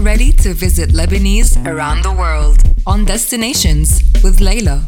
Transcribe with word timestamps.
Ready 0.00 0.30
to 0.44 0.54
visit 0.54 0.90
Lebanese 0.90 1.66
around 1.66 2.04
the 2.04 2.12
world 2.12 2.62
on 2.86 3.04
Destinations 3.04 4.00
with 4.22 4.40
Leila. 4.40 4.86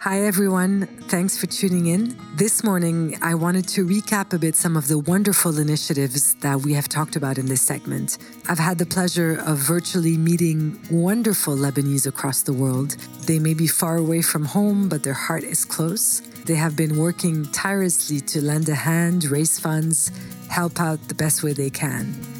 Hi, 0.00 0.20
everyone. 0.20 0.86
Thanks 1.08 1.38
for 1.38 1.46
tuning 1.46 1.86
in. 1.86 2.18
This 2.36 2.62
morning, 2.62 3.16
I 3.22 3.34
wanted 3.34 3.66
to 3.68 3.86
recap 3.86 4.34
a 4.34 4.38
bit 4.38 4.54
some 4.54 4.76
of 4.76 4.88
the 4.88 4.98
wonderful 4.98 5.58
initiatives 5.58 6.34
that 6.42 6.60
we 6.60 6.74
have 6.74 6.86
talked 6.86 7.16
about 7.16 7.38
in 7.38 7.46
this 7.46 7.62
segment. 7.62 8.18
I've 8.46 8.58
had 8.58 8.76
the 8.76 8.84
pleasure 8.84 9.40
of 9.46 9.56
virtually 9.56 10.18
meeting 10.18 10.78
wonderful 10.90 11.56
Lebanese 11.56 12.06
across 12.06 12.42
the 12.42 12.52
world. 12.52 12.90
They 13.26 13.38
may 13.38 13.54
be 13.54 13.66
far 13.66 13.96
away 13.96 14.20
from 14.20 14.44
home, 14.44 14.86
but 14.86 15.02
their 15.02 15.14
heart 15.14 15.44
is 15.44 15.64
close. 15.64 16.20
They 16.44 16.56
have 16.56 16.76
been 16.76 16.98
working 16.98 17.50
tirelessly 17.52 18.20
to 18.20 18.42
lend 18.42 18.68
a 18.68 18.74
hand, 18.74 19.24
raise 19.24 19.58
funds, 19.58 20.10
help 20.50 20.78
out 20.78 21.08
the 21.08 21.14
best 21.14 21.42
way 21.42 21.54
they 21.54 21.70
can. 21.70 22.31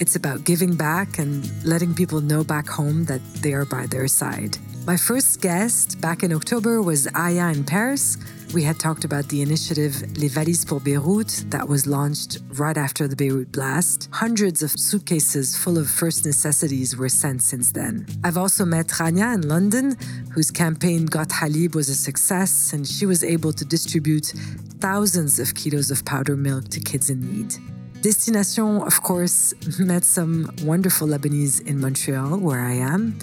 It's 0.00 0.14
about 0.14 0.44
giving 0.44 0.76
back 0.76 1.18
and 1.18 1.44
letting 1.64 1.92
people 1.92 2.20
know 2.20 2.44
back 2.44 2.68
home 2.68 3.04
that 3.06 3.20
they 3.42 3.52
are 3.52 3.64
by 3.64 3.86
their 3.86 4.06
side. 4.06 4.56
My 4.86 4.96
first 4.96 5.40
guest 5.40 6.00
back 6.00 6.22
in 6.22 6.32
October 6.32 6.80
was 6.80 7.08
Aya 7.16 7.48
in 7.48 7.64
Paris. 7.64 8.16
We 8.54 8.62
had 8.62 8.78
talked 8.78 9.04
about 9.04 9.28
the 9.28 9.42
initiative 9.42 10.00
Les 10.16 10.28
Valises 10.28 10.64
pour 10.64 10.78
Beirut 10.78 11.44
that 11.48 11.68
was 11.68 11.88
launched 11.88 12.38
right 12.52 12.76
after 12.76 13.08
the 13.08 13.16
Beirut 13.16 13.50
blast. 13.50 14.08
Hundreds 14.12 14.62
of 14.62 14.70
suitcases 14.70 15.56
full 15.56 15.76
of 15.76 15.90
first 15.90 16.24
necessities 16.24 16.96
were 16.96 17.08
sent 17.08 17.42
since 17.42 17.72
then. 17.72 18.06
I've 18.22 18.38
also 18.38 18.64
met 18.64 18.86
Rania 18.86 19.34
in 19.34 19.48
London, 19.48 19.96
whose 20.32 20.52
campaign 20.52 21.06
Got 21.06 21.30
Halib 21.30 21.74
was 21.74 21.88
a 21.88 21.96
success, 21.96 22.72
and 22.72 22.86
she 22.86 23.04
was 23.04 23.24
able 23.24 23.52
to 23.52 23.64
distribute 23.64 24.32
thousands 24.78 25.40
of 25.40 25.56
kilos 25.56 25.90
of 25.90 26.04
powder 26.04 26.36
milk 26.36 26.68
to 26.68 26.80
kids 26.80 27.10
in 27.10 27.20
need. 27.20 27.56
Destination, 28.02 28.80
of 28.82 29.02
course, 29.02 29.52
met 29.80 30.04
some 30.04 30.54
wonderful 30.62 31.08
Lebanese 31.08 31.66
in 31.66 31.80
Montreal, 31.80 32.38
where 32.38 32.60
I 32.60 32.74
am. 32.74 33.18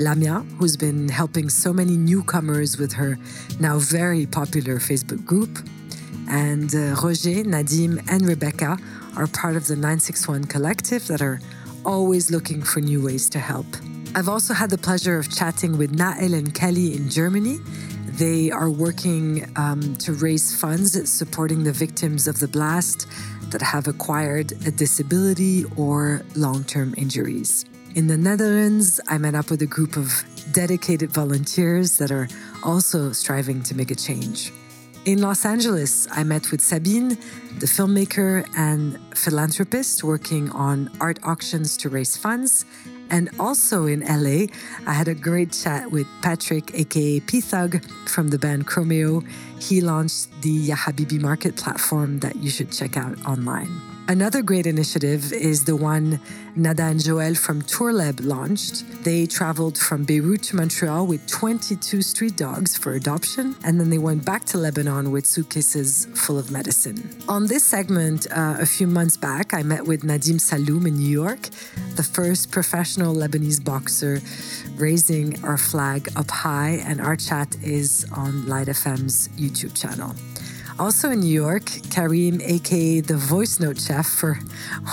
Lamia, 0.00 0.40
who's 0.58 0.76
been 0.76 1.08
helping 1.08 1.48
so 1.48 1.72
many 1.72 1.96
newcomers 1.96 2.78
with 2.78 2.92
her 2.94 3.16
now 3.60 3.78
very 3.78 4.26
popular 4.26 4.78
Facebook 4.78 5.24
group. 5.24 5.60
And 6.28 6.74
uh, 6.74 6.96
Roger, 7.00 7.44
Nadim, 7.44 8.04
and 8.10 8.26
Rebecca 8.26 8.76
are 9.16 9.28
part 9.28 9.54
of 9.54 9.68
the 9.68 9.76
961 9.76 10.44
collective 10.44 11.06
that 11.06 11.22
are 11.22 11.38
always 11.84 12.28
looking 12.28 12.60
for 12.60 12.80
new 12.80 13.04
ways 13.04 13.30
to 13.30 13.38
help. 13.38 13.66
I've 14.16 14.28
also 14.28 14.52
had 14.52 14.70
the 14.70 14.78
pleasure 14.78 15.16
of 15.16 15.32
chatting 15.32 15.78
with 15.78 15.96
Nael 15.96 16.36
and 16.36 16.52
Kelly 16.52 16.96
in 16.96 17.08
Germany. 17.08 17.58
They 18.18 18.50
are 18.50 18.68
working 18.68 19.48
um, 19.54 19.94
to 19.98 20.12
raise 20.12 20.60
funds 20.60 21.08
supporting 21.08 21.62
the 21.62 21.72
victims 21.72 22.26
of 22.26 22.40
the 22.40 22.48
blast 22.48 23.06
that 23.50 23.62
have 23.62 23.88
acquired 23.88 24.52
a 24.66 24.70
disability 24.70 25.64
or 25.76 26.22
long 26.36 26.64
term 26.64 26.94
injuries. 26.96 27.64
In 27.94 28.06
the 28.06 28.16
Netherlands, 28.16 29.00
I 29.08 29.18
met 29.18 29.34
up 29.34 29.50
with 29.50 29.62
a 29.62 29.66
group 29.66 29.96
of 29.96 30.24
dedicated 30.52 31.10
volunteers 31.10 31.98
that 31.98 32.10
are 32.10 32.28
also 32.62 33.12
striving 33.12 33.62
to 33.64 33.74
make 33.74 33.90
a 33.90 33.94
change. 33.94 34.52
In 35.04 35.22
Los 35.22 35.46
Angeles, 35.46 36.06
I 36.10 36.22
met 36.22 36.50
with 36.50 36.60
Sabine, 36.60 37.16
the 37.58 37.66
filmmaker 37.66 38.46
and 38.56 38.98
philanthropist 39.16 40.04
working 40.04 40.50
on 40.50 40.90
art 41.00 41.18
auctions 41.22 41.76
to 41.78 41.88
raise 41.88 42.16
funds. 42.16 42.66
And 43.10 43.30
also 43.38 43.86
in 43.86 44.00
LA, 44.00 44.46
I 44.86 44.92
had 44.92 45.08
a 45.08 45.14
great 45.14 45.52
chat 45.52 45.90
with 45.90 46.06
Patrick, 46.22 46.74
aka 46.74 47.20
P 47.20 47.40
Thug, 47.40 47.82
from 48.06 48.28
the 48.28 48.38
band 48.38 48.66
Chromeo. 48.66 49.26
He 49.60 49.80
launched 49.80 50.28
the 50.42 50.50
Ya 50.50 50.76
Habibi 50.76 51.20
Market 51.20 51.56
platform 51.56 52.20
that 52.20 52.36
you 52.36 52.50
should 52.50 52.70
check 52.70 52.96
out 52.96 53.18
online. 53.26 53.97
Another 54.10 54.40
great 54.40 54.66
initiative 54.66 55.34
is 55.34 55.64
the 55.64 55.76
one 55.76 56.18
Nada 56.56 56.84
and 56.84 56.98
Joel 56.98 57.34
from 57.34 57.60
Tourlab 57.60 58.24
launched. 58.24 59.04
They 59.04 59.26
traveled 59.26 59.76
from 59.76 60.04
Beirut 60.04 60.44
to 60.44 60.56
Montreal 60.56 61.06
with 61.06 61.26
22 61.26 62.00
street 62.00 62.34
dogs 62.34 62.74
for 62.74 62.94
adoption, 62.94 63.54
and 63.64 63.78
then 63.78 63.90
they 63.90 63.98
went 63.98 64.24
back 64.24 64.46
to 64.46 64.56
Lebanon 64.56 65.10
with 65.10 65.26
suitcases 65.26 66.06
full 66.14 66.38
of 66.38 66.50
medicine. 66.50 67.10
On 67.28 67.48
this 67.48 67.64
segment, 67.64 68.26
uh, 68.30 68.56
a 68.58 68.64
few 68.64 68.86
months 68.86 69.18
back, 69.18 69.52
I 69.52 69.62
met 69.62 69.84
with 69.86 70.04
Nadim 70.04 70.40
Saloum 70.40 70.86
in 70.86 70.96
New 70.96 71.10
York, 71.10 71.50
the 71.96 72.02
first 72.02 72.50
professional 72.50 73.14
Lebanese 73.14 73.62
boxer 73.62 74.22
raising 74.76 75.44
our 75.44 75.58
flag 75.58 76.08
up 76.16 76.30
high, 76.30 76.80
and 76.82 77.02
our 77.02 77.14
chat 77.14 77.54
is 77.62 78.06
on 78.12 78.48
Light 78.48 78.68
FM's 78.68 79.28
YouTube 79.36 79.78
channel. 79.78 80.14
Also 80.78 81.10
in 81.10 81.20
New 81.20 81.34
York, 81.34 81.64
Karim, 81.90 82.40
aka 82.40 83.00
the 83.00 83.16
voice 83.16 83.58
note 83.58 83.80
chef, 83.80 84.06
for 84.06 84.38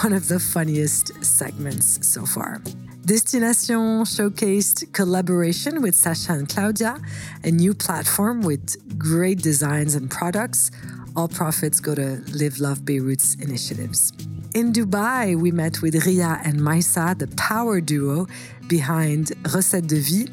one 0.02 0.14
of 0.14 0.28
the 0.28 0.40
funniest 0.40 1.24
segments 1.24 2.00
so 2.08 2.26
far. 2.26 2.60
Destination 3.06 4.04
showcased 4.04 4.92
collaboration 4.94 5.84
with 5.84 5.94
Sasha 5.94 6.34
and 6.34 6.50
Claudia, 6.50 6.98
a 7.44 7.52
new 7.52 7.76
platform 7.76 8.42
with 8.42 8.98
great 8.98 9.44
designs 9.44 9.94
and 9.94 10.10
products. 10.10 10.72
All 11.16 11.28
profits 11.28 11.80
go 11.80 11.94
to 11.94 12.24
Live 12.34 12.60
Love 12.60 12.84
Beirut's 12.84 13.36
initiatives. 13.36 14.12
In 14.56 14.74
Dubai, 14.74 15.40
we 15.40 15.52
met 15.52 15.84
with 15.84 16.04
Ria 16.04 16.42
and 16.44 16.60
Maisa, 16.62 17.16
the 17.18 17.28
power 17.38 17.80
duo 17.80 18.26
behind 18.68 19.34
Recette 19.54 19.86
de 19.86 20.00
Vie, 20.00 20.28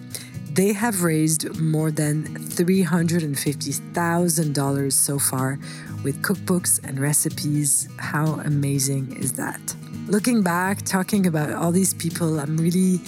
they 0.54 0.74
have 0.74 1.02
raised 1.02 1.58
more 1.58 1.90
than 1.90 2.24
$350,000 2.36 4.92
so 4.92 5.18
far 5.18 5.58
with 6.04 6.20
cookbooks 6.20 6.78
and 6.84 7.00
recipes. 7.00 7.88
How 7.96 8.34
amazing 8.44 9.16
is 9.16 9.32
that? 9.32 9.74
Looking 10.08 10.42
back, 10.42 10.82
talking 10.82 11.26
about 11.26 11.52
all 11.52 11.72
these 11.72 11.94
people, 11.94 12.38
I'm 12.38 12.58
really 12.58 13.00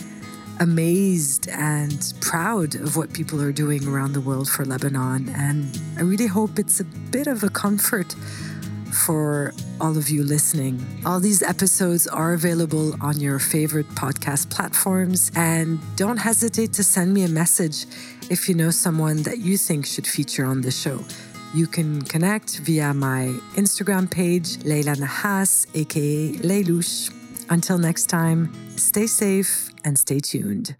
amazed 0.61 1.49
and 1.49 2.15
proud 2.21 2.77
of 2.77 2.97
what 2.97 3.13
people 3.13 3.43
are 3.43 3.53
doing 3.53 3.87
around 3.87 4.15
the 4.15 4.23
world 4.23 4.49
for 4.49 4.65
Lebanon. 4.65 5.29
And 5.29 5.79
I 5.99 6.03
really 6.03 6.29
hope 6.29 6.59
it's 6.59 6.81
a 6.81 6.85
bit 6.85 7.27
of 7.27 7.43
a 7.43 7.51
comfort 7.51 8.15
for 8.95 9.53
all 9.81 9.97
of 9.99 10.09
you 10.09 10.23
listening. 10.23 10.85
All 11.05 11.21
these 11.21 11.43
episodes 11.43 12.07
are 12.07 12.33
available 12.33 12.95
on 13.01 13.21
your 13.21 13.39
favorite 13.39 13.89
podcast 13.91 14.51
platforms. 14.51 15.31
And 15.35 15.79
don't 15.97 16.17
hesitate 16.17 16.73
to 16.75 16.85
send 16.85 17.13
me 17.13 17.25
a 17.25 17.29
message 17.29 17.87
if 18.31 18.49
you 18.49 18.55
know 18.55 18.71
someone 18.71 19.23
that 19.25 19.39
you 19.39 19.57
think 19.57 19.87
should 19.87 20.07
feature 20.07 20.45
on 20.45 20.63
the 20.63 20.71
show. 20.71 21.01
You 21.55 21.67
can 21.67 22.03
connect 22.03 22.59
via 22.59 22.95
my 22.95 23.27
Instagram 23.55 24.11
page, 24.11 24.65
Leila 24.65 24.97
Nahas, 24.97 25.67
aka 25.75 26.33
Leilouche. 26.33 27.13
Until 27.51 27.79
next 27.79 28.07
time, 28.07 28.53
stay 28.77 29.07
safe 29.07 29.71
and 29.85 29.99
stay 29.99 30.21
tuned. 30.21 30.77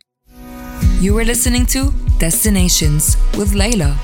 You 1.01 1.15
were 1.15 1.25
listening 1.25 1.67
to 1.67 1.93
Destinations 2.19 3.17
with 3.37 3.55
Leila. 3.55 3.99